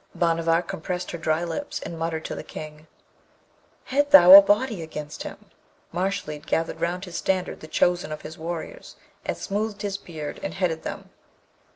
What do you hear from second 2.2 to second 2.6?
to the